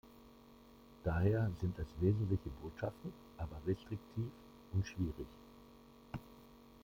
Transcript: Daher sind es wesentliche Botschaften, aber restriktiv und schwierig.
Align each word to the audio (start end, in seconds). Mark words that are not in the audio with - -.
Daher 1.03 1.51
sind 1.61 1.77
es 1.77 1.85
wesentliche 1.99 2.49
Botschaften, 2.63 3.13
aber 3.37 3.57
restriktiv 3.67 4.31
und 4.73 4.87
schwierig. 4.87 5.27